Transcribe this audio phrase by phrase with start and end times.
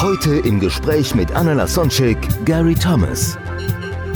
[0.00, 3.36] Heute im Gespräch mit Anna Lasonczek, Gary Thomas.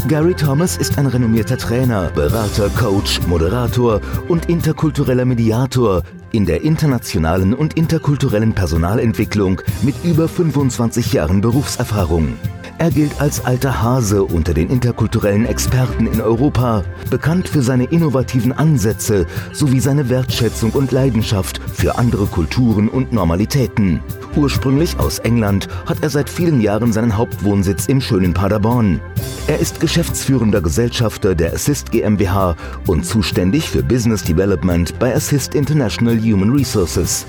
[0.07, 7.53] Gary Thomas ist ein renommierter Trainer, Berater, Coach, Moderator und interkultureller Mediator in der internationalen
[7.53, 12.39] und interkulturellen Personalentwicklung mit über 25 Jahren Berufserfahrung.
[12.83, 18.51] Er gilt als alter Hase unter den interkulturellen Experten in Europa, bekannt für seine innovativen
[18.51, 24.01] Ansätze sowie seine Wertschätzung und Leidenschaft für andere Kulturen und Normalitäten.
[24.35, 29.01] Ursprünglich aus England hat er seit vielen Jahren seinen Hauptwohnsitz im schönen Paderborn.
[29.47, 32.57] Er ist geschäftsführender Gesellschafter der Assist GmbH
[32.89, 37.27] und zuständig für Business Development bei Assist International Human Resources.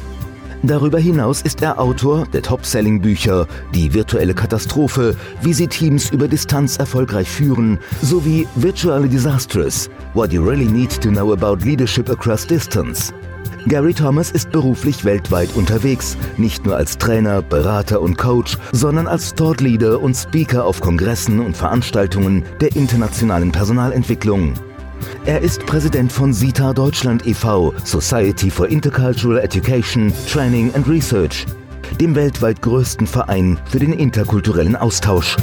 [0.65, 6.77] Darüber hinaus ist er Autor der Top-Selling-Bücher Die virtuelle Katastrophe, wie Sie Teams über Distanz
[6.77, 13.13] erfolgreich führen, sowie Virtually Disastrous, What You Really Need to Know About Leadership Across Distance.
[13.67, 19.35] Gary Thomas ist beruflich weltweit unterwegs, nicht nur als Trainer, Berater und Coach, sondern als
[19.35, 24.53] Thought Leader und Speaker auf Kongressen und Veranstaltungen der internationalen Personalentwicklung.
[25.25, 31.45] Er ist Präsident von SITA Deutschland e.V., Society for Intercultural Education, Training and Research,
[31.99, 35.37] dem weltweit größten Verein für den interkulturellen Austausch.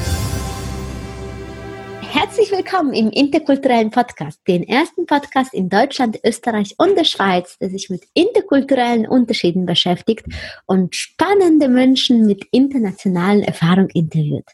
[2.00, 7.70] Herzlich willkommen im interkulturellen Podcast, den ersten Podcast in Deutschland, Österreich und der Schweiz, der
[7.70, 10.26] sich mit interkulturellen Unterschieden beschäftigt
[10.66, 14.44] und spannende Menschen mit internationalen Erfahrungen interviewt.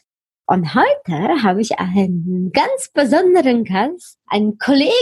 [0.49, 4.93] Und heute habe ich einen ganz besonderen Gast, einen Kollegen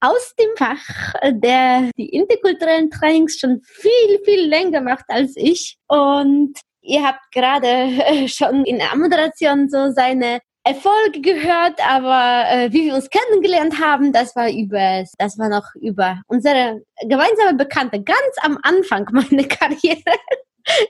[0.00, 5.76] aus dem Fach, der die interkulturellen Trainings schon viel, viel länger macht als ich.
[5.86, 12.86] Und ihr habt gerade schon in der Moderation so seine Erfolge gehört, aber äh, wie
[12.86, 18.34] wir uns kennengelernt haben, das war über, das war noch über unsere gemeinsame Bekannte ganz
[18.40, 20.00] am Anfang meiner Karriere.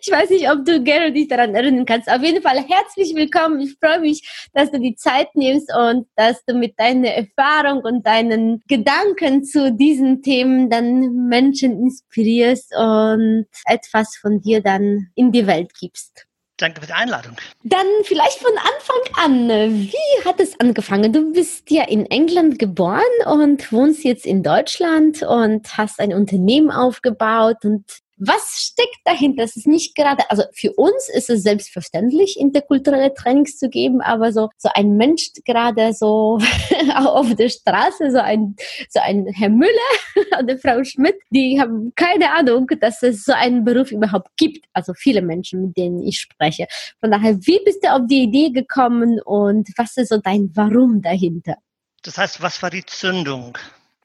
[0.00, 2.10] Ich weiß nicht, ob du gerne dich daran erinnern kannst.
[2.10, 3.60] Auf jeden Fall herzlich willkommen.
[3.60, 8.06] Ich freue mich, dass du die Zeit nimmst und dass du mit deiner Erfahrung und
[8.06, 15.46] deinen Gedanken zu diesen Themen dann Menschen inspirierst und etwas von dir dann in die
[15.46, 16.26] Welt gibst.
[16.56, 17.34] Danke für die Einladung.
[17.64, 19.48] Dann vielleicht von Anfang an.
[19.90, 21.12] Wie hat es angefangen?
[21.12, 26.70] Du bist ja in England geboren und wohnst jetzt in Deutschland und hast ein Unternehmen
[26.70, 29.42] aufgebaut und was steckt dahinter?
[29.42, 34.32] Es ist nicht gerade, also für uns ist es selbstverständlich, interkulturelle Trainings zu geben, aber
[34.32, 36.38] so, so ein Mensch gerade so
[36.96, 38.56] auf der Straße, so ein,
[38.88, 39.70] so ein Herr Müller
[40.40, 44.66] oder Frau Schmidt, die haben keine Ahnung, dass es so einen Beruf überhaupt gibt.
[44.72, 46.66] Also viele Menschen, mit denen ich spreche.
[47.00, 51.02] Von daher, wie bist du auf die Idee gekommen und was ist so dein Warum
[51.02, 51.56] dahinter?
[52.02, 53.56] Das heißt, was war die Zündung?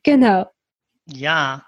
[0.03, 0.49] Genau.
[1.05, 1.65] Ja,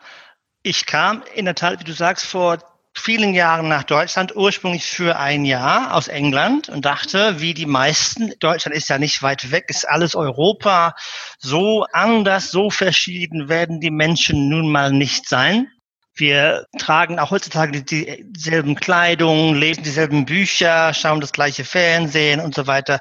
[0.64, 2.60] ich kam in der Tat, wie du sagst, vor
[2.94, 8.34] vielen Jahren nach Deutschland, ursprünglich für ein Jahr aus England und dachte, wie die meisten,
[8.40, 10.94] Deutschland ist ja nicht weit weg, ist alles Europa,
[11.40, 15.68] so anders, so verschieden werden die Menschen nun mal nicht sein.
[16.14, 22.68] Wir tragen auch heutzutage dieselben Kleidung, lesen dieselben Bücher, schauen das gleiche Fernsehen und so
[22.68, 23.00] weiter.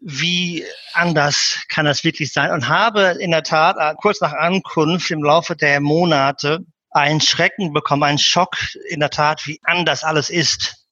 [0.00, 0.64] Wie
[0.94, 2.50] anders kann das wirklich sein?
[2.50, 7.72] Und habe in der Tat äh, kurz nach Ankunft im Laufe der Monate einen Schrecken
[7.72, 8.56] bekommen, einen Schock
[8.88, 10.82] in der Tat, wie anders alles ist.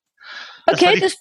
[0.67, 1.17] Das okay, das,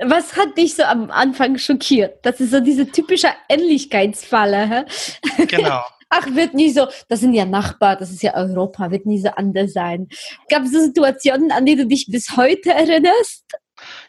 [0.00, 2.24] was hat dich so am Anfang schockiert?
[2.24, 4.68] Das ist so diese typische Ähnlichkeitsfalle.
[4.68, 5.46] Hä?
[5.46, 5.82] Genau.
[6.12, 9.28] Ach, wird nie so, das sind ja Nachbarn, das ist ja Europa, wird nie so
[9.30, 10.08] anders sein.
[10.48, 13.44] Gab es so Situationen, an die du dich bis heute erinnerst?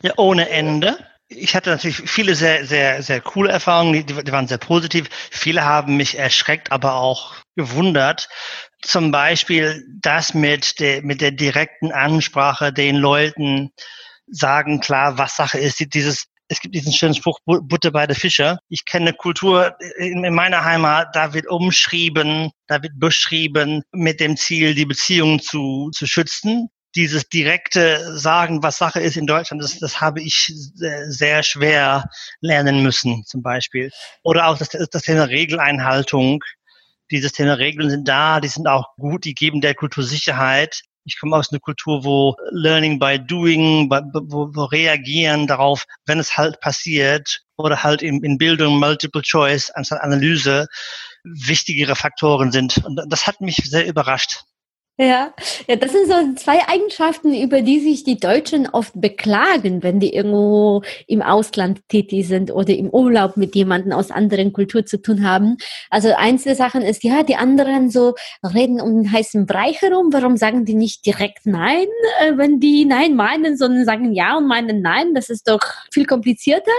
[0.02, 0.98] Ja, ohne Ende.
[1.28, 5.10] Ich hatte natürlich viele sehr, sehr, sehr coole Erfahrungen, die, die waren sehr positiv.
[5.30, 8.28] Viele haben mich erschreckt, aber auch gewundert.
[8.82, 13.72] Zum Beispiel das mit der, mit der direkten Ansprache den Leuten
[14.28, 15.94] sagen klar, was Sache ist.
[15.94, 18.58] Dieses, es gibt diesen schönen Spruch, Butter bei der Fische.
[18.70, 24.38] Ich kenne Kultur in, in meiner Heimat, da wird umschrieben, da wird beschrieben mit dem
[24.38, 29.80] Ziel, die Beziehungen zu, zu schützen dieses direkte Sagen, was Sache ist in Deutschland, das,
[29.80, 30.52] das habe ich
[31.08, 32.10] sehr schwer
[32.42, 33.92] lernen müssen, zum Beispiel.
[34.24, 36.44] Oder auch das, das Thema Regeleinhaltung.
[37.12, 40.82] Dieses Thema Regeln sind da, die sind auch gut, die geben der Kultur Sicherheit.
[41.04, 46.38] Ich komme aus einer Kultur, wo Learning by Doing, wo, wo reagieren darauf, wenn es
[46.38, 50.68] halt passiert oder halt in, in Bildung Multiple Choice anstatt Analyse
[51.24, 52.78] wichtigere Faktoren sind.
[52.86, 54.44] Und das hat mich sehr überrascht.
[54.98, 55.34] Ja.
[55.68, 60.14] ja, das sind so zwei Eigenschaften, über die sich die Deutschen oft beklagen, wenn die
[60.14, 65.28] irgendwo im Ausland tätig sind oder im Urlaub mit jemandem aus anderen Kultur zu tun
[65.28, 65.58] haben.
[65.90, 70.14] Also eins der Sachen ist, ja, die anderen so reden um den heißen Brei herum.
[70.14, 71.88] Warum sagen die nicht direkt Nein,
[72.20, 75.16] äh, wenn die Nein meinen, sondern sagen Ja und meinen Nein?
[75.16, 75.62] Das ist doch
[75.92, 76.72] viel komplizierter.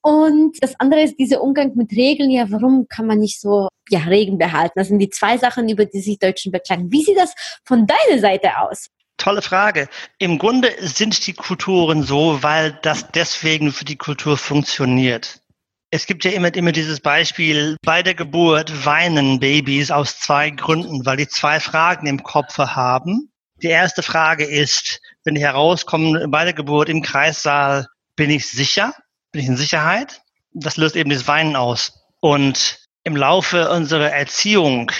[0.00, 2.30] Und das andere ist dieser Umgang mit Regeln.
[2.30, 4.74] Ja, warum kann man nicht so ja, Regeln behalten?
[4.76, 6.90] Das sind die zwei Sachen, über die sich Deutschen beklagen.
[6.90, 7.34] Wie sieht das
[7.64, 8.88] von deiner Seite aus?
[9.16, 9.88] Tolle Frage.
[10.18, 15.40] Im Grunde sind die Kulturen so, weil das deswegen für die Kultur funktioniert.
[15.90, 21.06] Es gibt ja immer, immer dieses Beispiel, bei der Geburt weinen Babys aus zwei Gründen,
[21.06, 23.30] weil die zwei Fragen im Kopf haben.
[23.62, 27.86] Die erste Frage ist, wenn die herauskommen bei der Geburt im Kreissaal,
[28.16, 28.92] bin ich sicher?
[29.34, 30.22] bin ich in Sicherheit.
[30.52, 31.92] Das löst eben das Weinen aus.
[32.20, 34.90] Und im Laufe unserer Erziehung,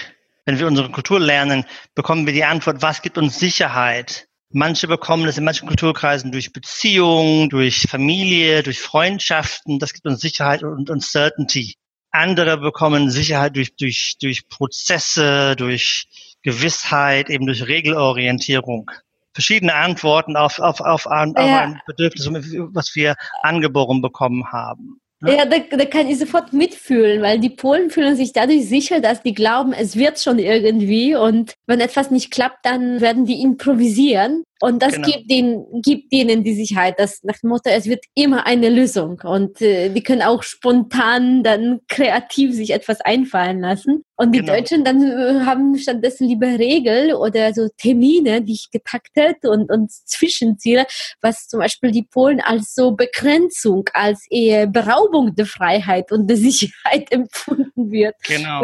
[0.45, 1.65] wenn wir unsere Kultur lernen,
[1.95, 4.29] bekommen wir die Antwort, was gibt uns Sicherheit?
[4.51, 9.79] Manche bekommen das in manchen Kulturkreisen durch Beziehungen, durch Familie, durch Freundschaften.
[9.79, 11.75] Das gibt uns Sicherheit und Uncertainty.
[12.11, 16.07] Andere bekommen Sicherheit durch, durch, durch Prozesse, durch
[16.43, 18.91] Gewissheit, eben durch Regelorientierung
[19.33, 21.43] verschiedene Antworten auf, auf, auf, ein, ja.
[21.43, 22.29] auf ein Bedürfnis,
[22.73, 25.01] was wir angeboren bekommen haben.
[25.25, 25.37] Ne?
[25.37, 29.23] Ja, da, da kann ich sofort mitfühlen, weil die Polen fühlen sich dadurch sicher, dass
[29.23, 34.45] die glauben, es wird schon irgendwie und wenn etwas nicht klappt, dann werden die improvisieren
[34.61, 35.09] und das genau.
[35.09, 39.21] gibt, denen, gibt denen die Sicherheit, dass nach dem Motto, es wird immer eine Lösung.
[39.25, 44.05] Und äh, die können auch spontan dann kreativ sich etwas einfallen lassen.
[44.17, 44.55] Und die genau.
[44.55, 49.91] Deutschen dann äh, haben stattdessen lieber Regeln oder so Termine, die ich getaktet und, und
[49.91, 50.87] Zwischenziele,
[51.21, 56.37] was zum Beispiel die Polen als so Begrenzung, als eher Beraubung der Freiheit und der
[56.39, 58.15] Sicherheit empfunden wird.
[58.27, 58.63] Genau.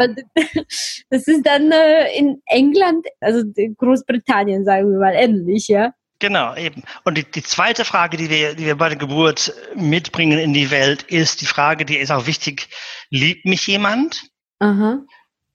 [1.09, 3.43] Das ist dann äh, in England, also
[3.77, 5.90] Großbritannien, sagen wir mal, ähnlich, ja.
[6.21, 6.83] Genau, eben.
[7.03, 10.69] Und die, die zweite Frage, die wir, die wir bei der Geburt mitbringen in die
[10.69, 12.69] Welt, ist die Frage, die ist auch wichtig,
[13.09, 14.21] liebt mich jemand?
[14.59, 14.99] Aha.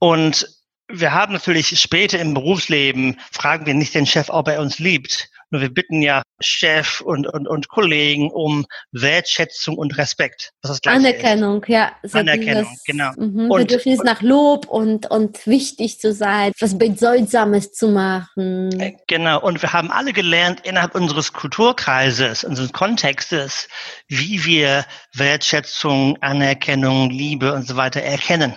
[0.00, 0.55] Und
[0.88, 5.28] wir haben natürlich später im Berufsleben, fragen wir nicht den Chef, ob er uns liebt,
[5.50, 10.50] nur wir bitten ja Chef und, und, und Kollegen um Wertschätzung und Respekt.
[10.84, 11.68] Anerkennung, ist.
[11.68, 11.92] ja.
[12.02, 13.12] So Anerkennung, dieses, genau.
[13.16, 18.80] Mhm, und, Bedürfnis und, nach Lob und, und wichtig zu sein, was Bedeutsames zu machen.
[18.80, 19.40] Äh, genau.
[19.40, 23.68] Und wir haben alle gelernt innerhalb unseres Kulturkreises, unseres Kontextes,
[24.08, 24.84] wie wir
[25.14, 28.56] Wertschätzung, Anerkennung, Liebe und so weiter erkennen.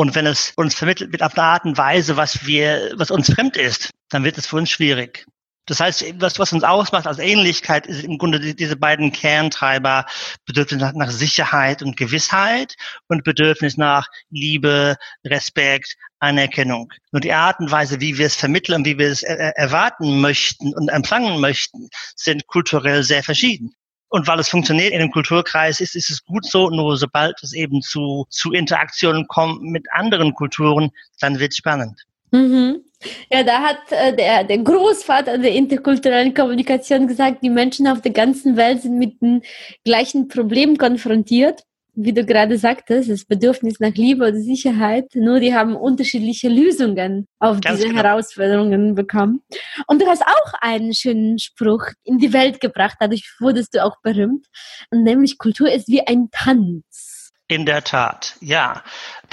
[0.00, 3.30] Und wenn es uns vermittelt wird auf eine Art und Weise, was wir, was uns
[3.30, 5.26] fremd ist, dann wird es für uns schwierig.
[5.66, 10.06] Das heißt, was, was uns ausmacht als Ähnlichkeit, ist im Grunde die, diese beiden Kerntreiber,
[10.46, 12.76] Bedürfnis nach, nach Sicherheit und Gewissheit
[13.08, 16.90] und Bedürfnis nach Liebe, Respekt, Anerkennung.
[17.12, 20.72] Nur die Art und Weise, wie wir es vermitteln, wie wir es er erwarten möchten
[20.72, 23.74] und empfangen möchten, sind kulturell sehr verschieden.
[24.10, 26.68] Und weil es funktioniert in einem Kulturkreis ist, ist es gut so.
[26.68, 30.90] Nur sobald es eben zu, zu Interaktionen kommt mit anderen Kulturen,
[31.20, 32.04] dann wird es spannend.
[32.32, 32.84] Mhm.
[33.32, 38.12] Ja, da hat äh, der, der Großvater der interkulturellen Kommunikation gesagt, die Menschen auf der
[38.12, 39.42] ganzen Welt sind mit den
[39.84, 41.62] gleichen Problemen konfrontiert.
[41.94, 47.26] Wie du gerade sagtest, das Bedürfnis nach Liebe oder Sicherheit, nur die haben unterschiedliche Lösungen
[47.38, 48.02] auf Ganz diese genau.
[48.02, 49.42] Herausforderungen bekommen.
[49.86, 53.96] Und du hast auch einen schönen Spruch in die Welt gebracht, dadurch wurdest du auch
[54.02, 54.46] berühmt,
[54.92, 57.32] nämlich Kultur ist wie ein Tanz.
[57.48, 58.82] In der Tat, ja.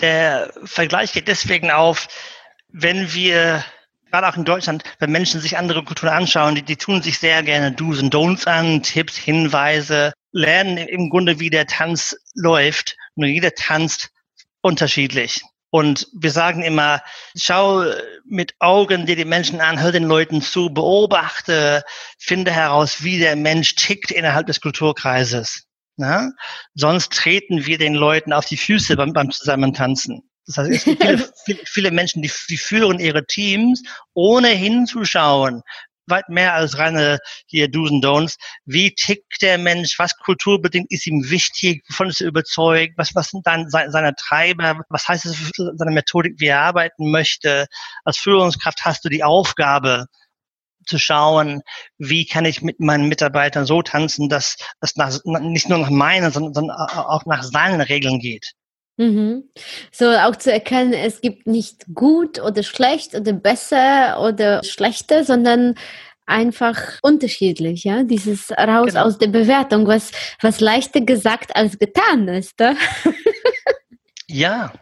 [0.01, 2.07] Der Vergleich geht deswegen auf,
[2.69, 3.63] wenn wir
[4.11, 7.43] gerade auch in Deutschland, wenn Menschen sich andere Kulturen anschauen, die, die tun sich sehr
[7.43, 12.95] gerne Do's und Don'ts an, Tipps, Hinweise, lernen im Grunde, wie der Tanz läuft.
[13.15, 14.09] Nur jeder tanzt
[14.61, 15.41] unterschiedlich.
[15.69, 17.01] Und wir sagen immer,
[17.35, 17.83] schau
[18.25, 21.83] mit Augen dir die Menschen an, hör den Leuten zu, beobachte,
[22.19, 25.65] finde heraus, wie der Mensch tickt innerhalb des Kulturkreises.
[25.97, 26.31] Na?
[26.73, 30.29] Sonst treten wir den Leuten auf die Füße beim, beim Zusammentanzen.
[30.45, 35.63] Das heißt, es gibt viele, viele, viele Menschen, die, die führen ihre Teams, ohne hinzuschauen,
[36.07, 38.37] weit mehr als reine hier Do's und Don'ts.
[38.65, 39.99] Wie tickt der Mensch?
[39.99, 41.83] Was kulturbedingt ist ihm wichtig?
[41.89, 42.93] Wovon ist er überzeugt?
[42.97, 44.81] Was, was sind dann seine Treiber?
[44.89, 47.67] Was heißt es für seine Methodik, wie er arbeiten möchte?
[48.03, 50.05] Als Führungskraft hast du die Aufgabe,
[50.87, 51.61] zu schauen,
[51.97, 56.31] wie kann ich mit meinen Mitarbeitern so tanzen, dass es nach, nicht nur nach meinen,
[56.31, 58.53] sondern auch nach seinen Regeln geht.
[58.97, 59.43] Mhm.
[59.91, 65.75] So auch zu erkennen, es gibt nicht gut oder schlecht oder besser oder schlechter, sondern
[66.25, 68.03] einfach unterschiedlich, ja.
[68.03, 69.05] Dieses raus genau.
[69.05, 70.11] aus der Bewertung, was,
[70.41, 72.59] was leichter gesagt als getan ist.
[72.59, 72.75] Ne?
[74.27, 74.73] ja.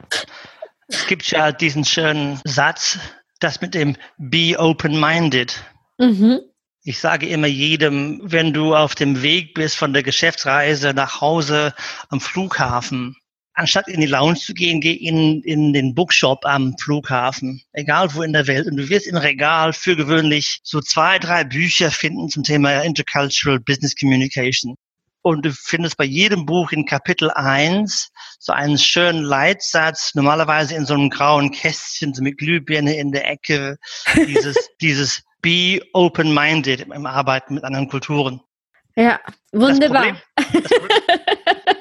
[0.88, 3.00] Es gibt ja diesen schönen Satz,
[3.40, 5.62] das mit dem Be open-minded.
[5.98, 6.40] Mhm.
[6.84, 11.74] Ich sage immer jedem, wenn du auf dem Weg bist von der Geschäftsreise nach Hause
[12.10, 13.18] am Flughafen,
[13.56, 18.22] anstatt in die Lounge zu gehen, geh in, in den Bookshop am Flughafen, egal wo
[18.22, 18.68] in der Welt.
[18.68, 23.60] Und du wirst im Regal für gewöhnlich so zwei, drei Bücher finden zum Thema Intercultural
[23.60, 24.76] Business Communication.
[25.22, 30.86] Und du findest bei jedem Buch in Kapitel 1 so einen schönen Leitsatz, normalerweise in
[30.86, 33.78] so einem grauen Kästchen, so mit Glühbirne in der Ecke,
[34.28, 38.42] dieses, dieses Be open-minded im Arbeiten mit anderen Kulturen.
[38.96, 39.20] Ja,
[39.52, 40.18] wunderbar.
[40.36, 41.00] Das Problem, das Problem,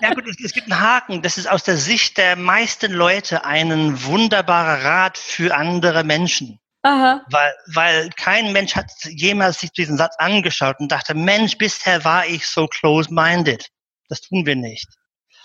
[0.03, 1.23] ja gut, es, es, gibt einen Haken.
[1.23, 6.59] Das ist aus der Sicht der meisten Leute ein wunderbarer Rat für andere Menschen.
[6.83, 7.25] Aha.
[7.31, 12.27] Weil, weil kein Mensch hat jemals sich diesen Satz angeschaut und dachte, Mensch, bisher war
[12.27, 13.69] ich so close-minded.
[14.09, 14.89] Das tun wir nicht.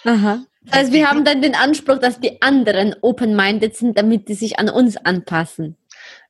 [0.03, 0.39] Aha.
[0.71, 4.69] Also wir haben dann den Anspruch, dass die anderen open-minded sind, damit die sich an
[4.69, 5.77] uns anpassen.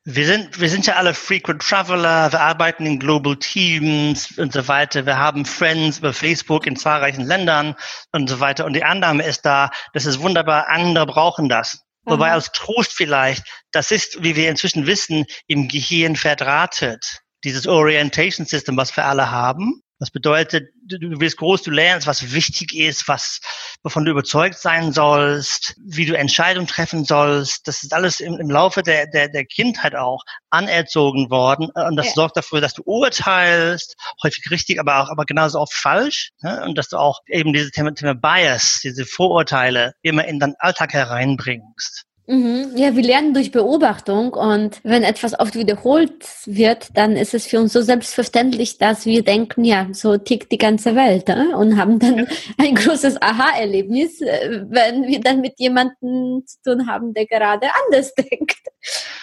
[0.06, 4.68] Wir sind, wir sind ja alle Frequent Traveler, wir arbeiten in Global Teams und so
[4.68, 5.06] weiter.
[5.06, 7.76] Wir haben Friends über Facebook in zahlreichen Ländern
[8.12, 8.66] und so weiter.
[8.66, 11.84] Und die Annahme ist da, das ist wunderbar, andere brauchen das.
[12.06, 17.20] Wobei als Trost vielleicht, das ist, wie wir inzwischen wissen, im Gehirn verdrahtet.
[17.44, 19.84] Dieses Orientation System, was wir alle haben.
[20.00, 23.42] Das bedeutet, du wirst groß, du lernst, was wichtig ist, was,
[23.84, 27.68] wovon du überzeugt sein sollst, wie du Entscheidungen treffen sollst.
[27.68, 31.70] Das ist alles im, im Laufe der, der, der Kindheit auch anerzogen worden.
[31.74, 32.14] Und das ja.
[32.14, 36.32] sorgt dafür, dass du urteilst, häufig richtig, aber auch, aber genauso oft falsch.
[36.42, 36.64] Ne?
[36.66, 40.94] Und dass du auch eben diese Thema, Thema Bias, diese Vorurteile immer in deinen Alltag
[40.94, 42.06] hereinbringst.
[42.30, 42.74] Mhm.
[42.76, 47.60] Ja, wir lernen durch Beobachtung und wenn etwas oft wiederholt wird, dann ist es für
[47.60, 51.56] uns so selbstverständlich, dass wir denken, ja, so tickt die ganze Welt äh?
[51.56, 52.28] und haben dann
[52.60, 58.14] ein großes Aha-Erlebnis, äh, wenn wir dann mit jemandem zu tun haben, der gerade anders
[58.32, 58.60] denkt.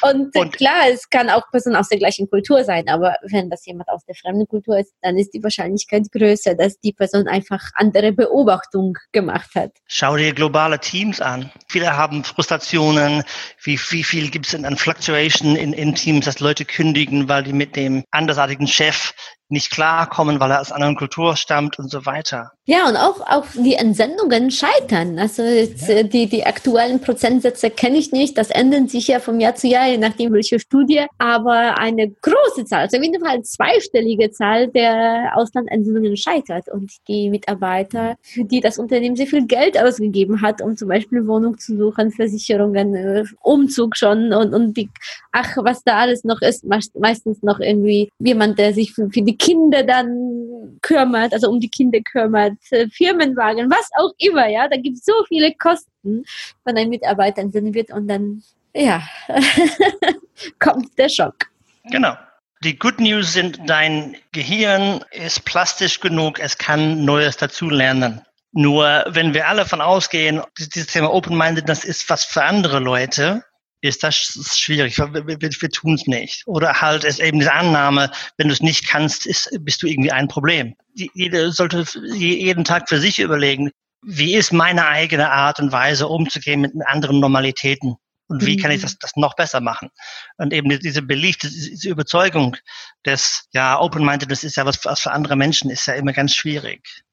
[0.02, 3.64] Und, und, klar, es kann auch Person aus der gleichen Kultur sein, aber wenn das
[3.66, 7.62] jemand aus der fremden Kultur ist, dann ist die Wahrscheinlichkeit größer, dass die Person einfach
[7.74, 9.72] andere Beobachtung gemacht hat.
[9.86, 11.50] Schau dir globale Teams an.
[11.68, 13.22] Viele haben Frustrationen.
[13.62, 17.42] Wie, wie viel gibt es denn an Fluctuation in, in Teams, dass Leute kündigen, weil
[17.42, 19.14] die mit dem andersartigen Chef
[19.48, 22.52] nicht klarkommen, weil er aus einer anderen Kultur stammt und so weiter.
[22.68, 25.20] Ja, und auch, auch die Entsendungen scheitern.
[25.20, 25.98] Also jetzt, ja.
[25.98, 28.36] Äh, die, die aktuellen Prozentsätze kenne ich nicht.
[28.36, 31.06] Das ändert sich ja vom Jahr zu Jahr, je nachdem welche Studie.
[31.16, 36.68] Aber eine große Zahl, also auf jeden Fall eine zweistellige Zahl der Auslandentsendungen scheitert.
[36.68, 41.24] Und die Mitarbeiter, für die das Unternehmen sehr viel Geld ausgegeben hat, um zum Beispiel
[41.28, 44.90] Wohnung zu suchen, Versicherungen, äh, Umzug schon und, und die,
[45.30, 49.36] ach, was da alles noch ist, meistens noch irgendwie jemand, der sich für, für die
[49.36, 54.68] Kinder dann kümmert, also um die Kinder kümmert, äh, Firmenwagen, was auch immer, ja.
[54.68, 56.24] Da gibt es so viele Kosten,
[56.64, 58.42] wenn ein Mitarbeiter entsendet wird und dann,
[58.74, 59.02] ja,
[60.58, 61.46] kommt der Schock.
[61.90, 62.16] Genau.
[62.64, 68.22] Die Good News sind, dein Gehirn ist plastisch genug, es kann Neues dazulernen.
[68.52, 73.44] Nur wenn wir alle davon ausgehen, dieses Thema Open-Mindedness ist was für andere Leute,
[73.80, 74.16] ist das
[74.56, 74.98] schwierig.
[74.98, 76.46] Wir, wir, wir tun es nicht.
[76.46, 80.12] Oder halt ist eben diese Annahme, wenn du es nicht kannst, ist, bist du irgendwie
[80.12, 80.74] ein Problem.
[80.94, 83.70] Jeder sollte jeden Tag für sich überlegen,
[84.02, 87.96] wie ist meine eigene Art und Weise umzugehen mit anderen Normalitäten?
[88.28, 89.88] Und wie kann ich das, das noch besser machen?
[90.36, 92.56] Und eben diese Belief, diese Überzeugung
[93.04, 97.04] des, ja, Open-Mindedness ist ja was, was für andere Menschen ist ja immer ganz schwierig.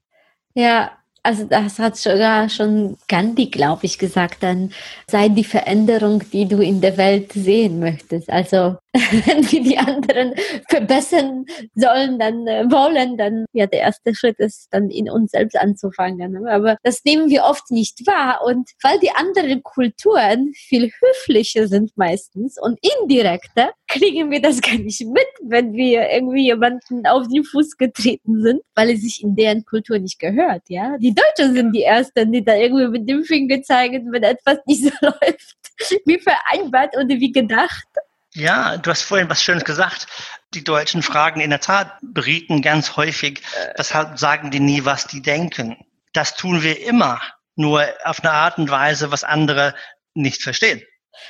[0.56, 0.92] Ja,
[1.24, 4.72] also das hat sogar schon Gandhi, glaube ich, gesagt, dann
[5.08, 8.30] sei die Veränderung, die du in der Welt sehen möchtest.
[8.30, 10.36] Also wenn wir die anderen
[10.70, 15.58] verbessern sollen, dann äh, wollen, dann ja der erste Schritt ist dann in uns selbst
[15.58, 16.34] anzufangen.
[16.34, 16.52] Ne?
[16.52, 21.98] Aber das nehmen wir oft nicht wahr und weil die anderen Kulturen viel höflicher sind
[21.98, 27.44] meistens und indirekter, kriegen wir das gar nicht mit, wenn wir irgendwie jemanden auf den
[27.44, 30.64] Fuß getreten sind, weil es sich in deren Kultur nicht gehört.
[30.70, 34.60] Ja, die Deutschen sind die ersten, die da irgendwie mit dem Finger zeigen, wenn etwas
[34.68, 35.58] nicht so läuft,
[36.06, 37.88] wie vereinbart oder wie gedacht.
[38.36, 40.08] Ja, du hast vorhin was Schönes gesagt.
[40.54, 43.42] Die Deutschen fragen in der Tat Briten ganz häufig,
[43.76, 45.78] weshalb sagen die nie, was die denken.
[46.14, 47.22] Das tun wir immer,
[47.56, 49.76] nur auf eine Art und Weise, was andere
[50.14, 50.82] nicht verstehen.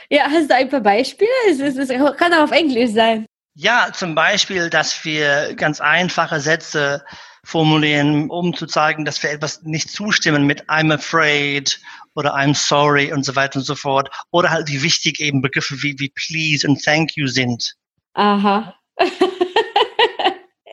[0.10, 1.30] Ja, hast du ein paar Beispiele?
[1.50, 3.26] Es, es, es kann auch auf Englisch sein.
[3.56, 7.04] Ja, zum Beispiel, dass wir ganz einfache Sätze
[7.44, 11.80] formulieren, um zu zeigen, dass wir etwas nicht zustimmen mit I'm afraid
[12.16, 14.10] oder I'm sorry und so weiter und so fort.
[14.32, 17.76] Oder halt wie wichtig eben Begriffe wie, wie please und thank you sind.
[18.14, 18.76] Aha.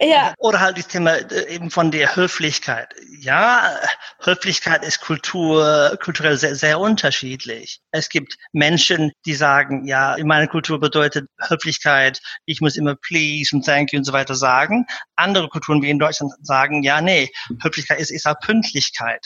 [0.02, 0.32] Ja.
[0.38, 2.94] Oder halt das Thema äh, eben von der Höflichkeit.
[3.18, 3.76] Ja,
[4.20, 7.80] Höflichkeit ist Kultur, kulturell sehr, sehr unterschiedlich.
[7.90, 13.54] Es gibt Menschen, die sagen, ja, in meiner Kultur bedeutet Höflichkeit, ich muss immer please
[13.54, 14.86] und thank you und so weiter sagen.
[15.16, 17.28] Andere Kulturen wie in Deutschland sagen, ja, nee,
[17.62, 19.24] Höflichkeit ist, ist auch Pünktlichkeit.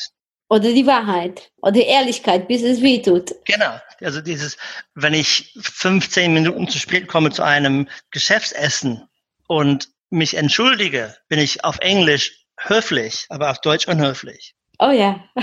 [0.49, 1.51] Oder die Wahrheit.
[1.63, 3.33] Oder Ehrlichkeit, bis es weh tut.
[3.47, 3.81] Genau.
[4.01, 4.57] Also dieses,
[4.95, 9.09] wenn ich 15 Minuten zu spät komme zu einem Geschäftsessen
[9.47, 14.55] und mich entschuldige, bin ich auf Englisch höflich, aber auf Deutsch unhöflich.
[14.79, 15.23] Oh ja.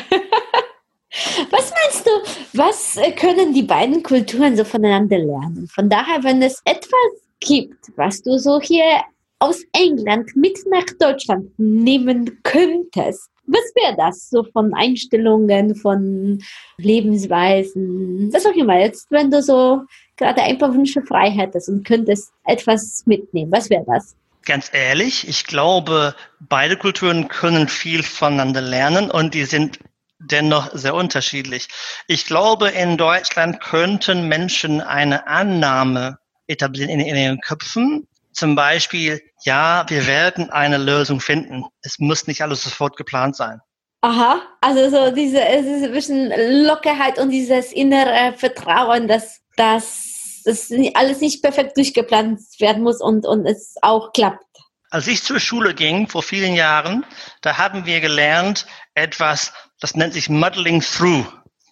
[1.49, 2.11] Was meinst du,
[2.53, 5.67] was äh, können die beiden Kulturen so voneinander lernen?
[5.67, 7.11] Von daher, wenn es etwas
[7.41, 9.01] gibt, was du so hier
[9.39, 16.41] aus England mit nach Deutschland nehmen könntest, was wäre das so von Einstellungen, von
[16.77, 18.79] Lebensweisen, was auch immer.
[18.79, 19.81] Jetzt, wenn du so
[20.15, 24.15] gerade ein paar Wünsche frei hättest und könntest etwas mitnehmen, was wäre das?
[24.43, 29.79] Ganz ehrlich, ich glaube, beide Kulturen können viel voneinander lernen und die sind
[30.19, 31.67] dennoch sehr unterschiedlich.
[32.07, 36.17] Ich glaube, in Deutschland könnten Menschen eine Annahme
[36.47, 38.07] etablieren in, in ihren Köpfen.
[38.33, 41.65] Zum Beispiel, ja, wir werden eine Lösung finden.
[41.81, 43.59] Es muss nicht alles sofort geplant sein.
[44.01, 46.31] Aha, also so diese, diese bisschen
[46.65, 50.10] Lockerheit und dieses innere Vertrauen, dass, dass
[50.43, 54.45] dass alles nicht perfekt durchgeplant werden muss und, und es auch klappt.
[54.89, 57.05] Als ich zur Schule ging, vor vielen Jahren,
[57.41, 61.25] da haben wir gelernt etwas, das nennt sich Muddling Through.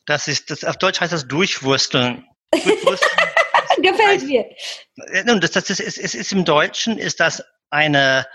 [0.06, 2.26] Das ist, das, auf Deutsch heißt das Durchwursteln.
[2.52, 3.20] Durchwursteln
[3.82, 4.46] Gefällt mir.
[5.26, 8.26] Nun, das, das ist, ist, ist, ist im Deutschen ist das eine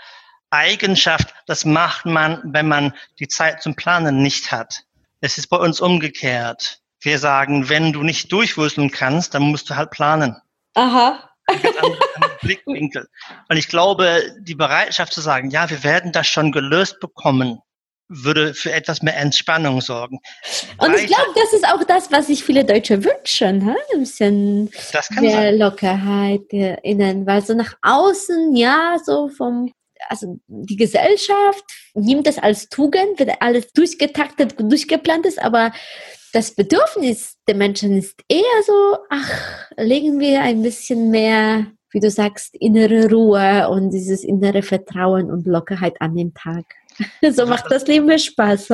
[0.49, 4.83] Eigenschaft, das macht man, wenn man die Zeit zum Planen nicht hat.
[5.21, 6.81] Es ist bei uns umgekehrt.
[7.05, 10.37] Wir sagen, wenn du nicht durchwurzeln kannst, dann musst du halt planen.
[10.73, 11.29] Aha.
[12.41, 13.07] Blickwinkel.
[13.47, 17.59] Und ich glaube, die Bereitschaft zu sagen, ja, wir werden das schon gelöst bekommen,
[18.07, 20.19] würde für etwas mehr Entspannung sorgen.
[20.79, 23.67] Und ich glaube, das ist auch das, was sich viele Deutsche wünschen.
[23.67, 23.75] Hein?
[23.93, 24.71] Ein bisschen
[25.19, 25.57] mehr sein.
[25.59, 29.71] Lockerheit innen, weil so nach außen, ja, so vom
[30.09, 35.71] also die Gesellschaft nimmt das als Tugend, wenn alles durchgetaktet, durchgeplant ist, aber
[36.35, 39.31] das Bedürfnis der Menschen ist eher so, ach,
[39.77, 45.47] legen wir ein bisschen mehr, wie du sagst, innere Ruhe und dieses innere Vertrauen und
[45.47, 46.65] Lockerheit an den Tag.
[47.21, 48.69] So macht das Leben mehr Spaß.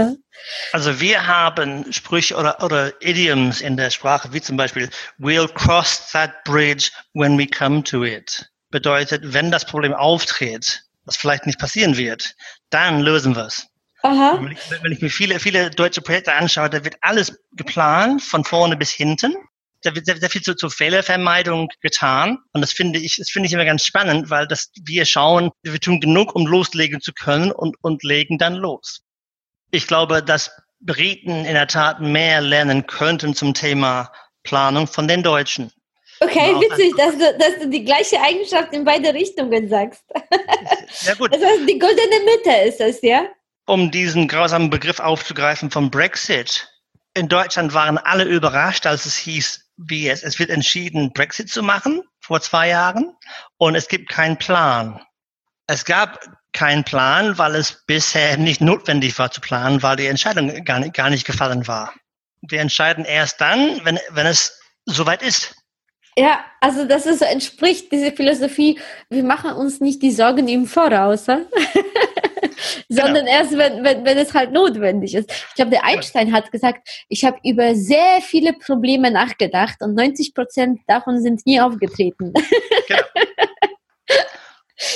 [0.74, 6.12] Also wir haben Sprüche oder, oder Idioms in der Sprache, wie zum Beispiel, we'll cross
[6.12, 8.48] that bridge when we come to it.
[8.70, 12.36] Bedeutet, wenn das Problem auftritt, was vielleicht nicht passieren wird,
[12.70, 13.71] dann lösen wir es.
[14.04, 14.40] Aha.
[14.42, 18.44] Wenn ich, wenn ich mir viele, viele deutsche Projekte anschaue, da wird alles geplant, von
[18.44, 19.36] vorne bis hinten.
[19.84, 22.38] Da wird sehr, sehr viel zur, zur Fehlervermeidung getan.
[22.54, 25.80] Und das finde ich, das finde ich immer ganz spannend, weil das, wir schauen, wir
[25.80, 29.02] tun genug, um loslegen zu können und, und legen dann los.
[29.72, 34.12] Ich glaube, dass Briten in der Tat mehr lernen könnten zum Thema
[34.44, 35.72] Planung von den Deutschen.
[36.20, 40.04] Okay, witzig, dass du, dass du die gleiche Eigenschaft in beide Richtungen sagst.
[41.06, 41.32] Ja, gut.
[41.34, 43.26] Das heißt, die goldene Mitte ist es, ja?
[43.66, 46.70] Um diesen grausamen Begriff aufzugreifen vom Brexit.
[47.14, 51.64] In Deutschland waren alle überrascht, als es hieß, wie es, es wird entschieden, Brexit zu
[51.64, 53.16] machen vor zwei Jahren
[53.58, 55.02] und es gibt keinen Plan.
[55.68, 56.20] Es gab
[56.54, 60.94] keinen Plan, weil es bisher nicht notwendig war zu planen, weil die Entscheidung gar nicht,
[60.94, 61.94] gar nicht gefallen war.
[62.42, 65.56] Wir entscheiden erst dann, wenn, wenn es soweit ist.
[66.18, 71.28] Ja, also das ist, entspricht diese Philosophie, wir machen uns nicht die Sorgen im Voraus.
[72.90, 73.32] sondern genau.
[73.32, 75.32] erst, wenn, wenn, wenn es halt notwendig ist.
[75.32, 80.34] Ich glaube, der Einstein hat gesagt, ich habe über sehr viele Probleme nachgedacht und 90
[80.34, 82.34] Prozent davon sind nie aufgetreten.
[82.88, 83.02] Genau.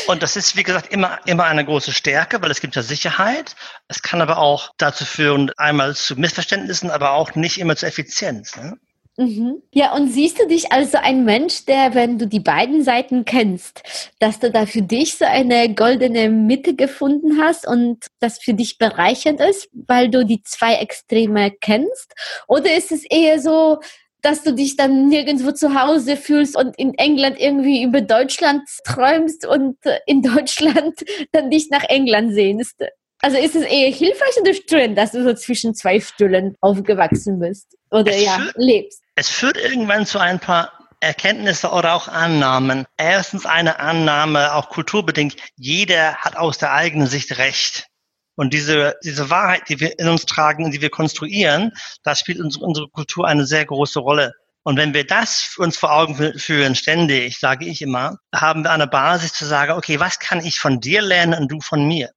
[0.07, 3.55] Und das ist, wie gesagt, immer, immer eine große Stärke, weil es gibt ja Sicherheit.
[3.87, 8.55] Es kann aber auch dazu führen, einmal zu Missverständnissen, aber auch nicht immer zur Effizienz.
[8.57, 8.77] Ne?
[9.17, 9.61] Mhm.
[9.73, 13.23] Ja, und siehst du dich als so ein Mensch, der, wenn du die beiden Seiten
[13.23, 13.81] kennst,
[14.19, 18.77] dass du da für dich so eine goldene Mitte gefunden hast und das für dich
[18.77, 22.13] bereichernd ist, weil du die zwei Extreme kennst?
[22.49, 23.79] Oder ist es eher so,
[24.21, 29.45] dass du dich dann nirgendwo zu Hause fühlst und in England irgendwie über Deutschland träumst
[29.45, 30.93] und in Deutschland
[31.31, 32.83] dann dich nach England sehnst?
[33.21, 37.74] Also ist es eher hilfreich oder störend, dass du so zwischen zwei Stühlen aufgewachsen bist
[37.95, 39.01] oder es ja führt, lebst?
[39.15, 42.85] Es führt irgendwann zu ein paar Erkenntnisse oder auch Annahmen.
[42.97, 47.87] Erstens eine Annahme, auch kulturbedingt, jeder hat aus der eigenen Sicht Recht.
[48.35, 51.71] Und diese, diese Wahrheit, die wir in uns tragen und die wir konstruieren,
[52.03, 54.33] da spielt unsere, unsere Kultur eine sehr große Rolle.
[54.63, 58.87] Und wenn wir das uns vor Augen führen, ständig, sage ich immer, haben wir eine
[58.87, 62.09] Basis zu sagen, okay, was kann ich von dir lernen und du von mir?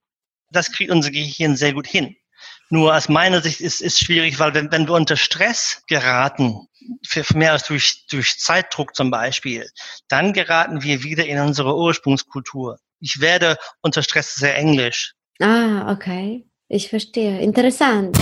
[0.51, 2.17] Das kriegt unser Gehirn sehr gut hin.
[2.71, 6.69] Nur aus meiner Sicht ist es schwierig, weil wenn, wenn wir unter Stress geraten,
[7.07, 9.67] für, mehr als durch, durch Zeitdruck zum Beispiel,
[10.09, 12.79] dann geraten wir wieder in unsere Ursprungskultur.
[13.01, 15.15] Ich werde unter Stress sehr englisch.
[15.41, 16.45] Ah, okay.
[16.69, 17.41] Ich verstehe.
[17.41, 18.19] Interessant.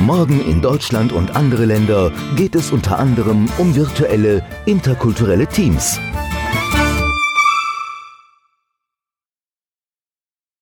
[0.00, 6.00] Morgen in Deutschland und andere Länder geht es unter anderem um virtuelle interkulturelle Teams.